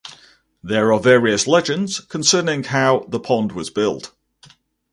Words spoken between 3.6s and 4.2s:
built.